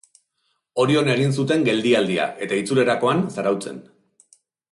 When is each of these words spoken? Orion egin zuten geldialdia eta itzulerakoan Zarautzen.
Orion 0.83 1.09
egin 1.15 1.35
zuten 1.43 1.65
geldialdia 1.67 2.25
eta 2.47 2.59
itzulerakoan 2.63 3.23
Zarautzen. 3.35 3.77